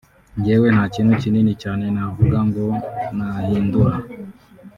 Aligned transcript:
Njyewe 0.37 0.67
nta 0.71 0.83
kintu 0.93 1.13
kinini 1.21 1.53
cyane 1.63 1.83
navuga 1.95 2.37
ngo 2.47 2.65
nahindura 3.15 3.95